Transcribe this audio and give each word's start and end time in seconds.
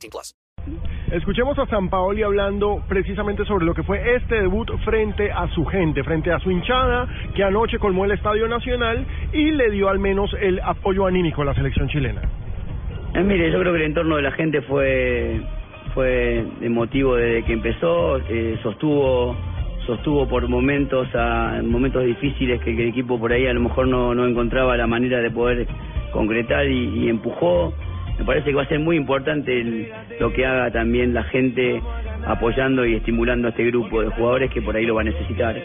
18 0.00 0.10
plus. 0.10 0.34
Escuchemos 1.10 1.58
a 1.58 1.66
San 1.66 1.88
Paoli 1.88 2.22
hablando 2.22 2.82
precisamente 2.88 3.44
sobre 3.44 3.64
lo 3.64 3.74
que 3.74 3.82
fue 3.82 4.14
este 4.14 4.42
debut 4.42 4.70
frente 4.84 5.32
a 5.32 5.48
su 5.48 5.64
gente, 5.64 6.04
frente 6.04 6.30
a 6.30 6.38
su 6.38 6.50
hinchada, 6.50 7.08
que 7.34 7.42
anoche 7.42 7.78
colmó 7.78 8.04
el 8.04 8.12
Estadio 8.12 8.46
Nacional 8.46 9.06
y 9.32 9.50
le 9.50 9.70
dio 9.70 9.88
al 9.88 9.98
menos 9.98 10.30
el 10.40 10.60
apoyo 10.60 11.06
anímico 11.06 11.42
a 11.42 11.46
la 11.46 11.54
selección 11.54 11.88
chilena. 11.88 12.22
Eh, 13.14 13.22
mire, 13.22 13.50
yo 13.50 13.58
creo 13.58 13.72
que 13.72 13.80
el 13.80 13.86
entorno 13.86 14.16
de 14.16 14.22
la 14.22 14.32
gente 14.32 14.62
fue 14.62 15.40
fue 15.94 16.44
emotivo 16.60 17.16
desde 17.16 17.44
que 17.44 17.54
empezó, 17.54 18.18
eh, 18.28 18.56
sostuvo 18.62 19.36
sostuvo 19.86 20.28
por 20.28 20.46
momentos 20.48 21.08
a 21.14 21.60
momentos 21.64 22.04
difíciles 22.04 22.60
que, 22.60 22.70
el 22.70 22.88
equipo 22.88 23.18
por 23.18 23.32
ahí 23.32 23.46
a 23.46 23.52
lo 23.52 23.60
mejor 23.60 23.88
no, 23.88 24.14
no 24.14 24.26
encontraba 24.26 24.76
la 24.76 24.86
manera 24.86 25.18
de 25.18 25.30
poder 25.30 25.66
concretar 26.12 26.66
y, 26.66 27.08
empujó. 27.08 27.72
Me 28.18 28.24
parece 28.24 28.50
que 28.50 28.54
va 28.54 28.62
a 28.62 28.66
ser 28.66 28.80
muy 28.80 28.96
importante 28.96 29.90
lo 30.18 30.32
que 30.32 30.44
haga 30.44 30.70
también 30.70 31.14
la 31.14 31.22
gente 31.24 31.80
apoyando 32.26 32.84
y 32.84 32.96
estimulando 32.96 33.48
a 33.48 33.50
este 33.50 33.64
grupo 33.64 34.02
de 34.02 34.08
jugadores 34.10 34.50
que 34.50 34.62
por 34.62 34.76
ahí 34.76 34.84
lo 34.84 34.94
va 34.94 35.02
a 35.02 35.04
necesitar. 35.04 35.56